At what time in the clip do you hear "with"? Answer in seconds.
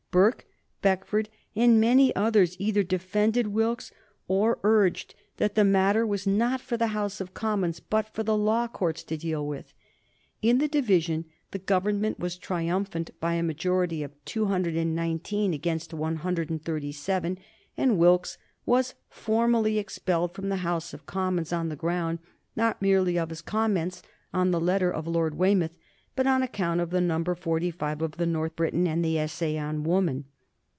9.47-9.73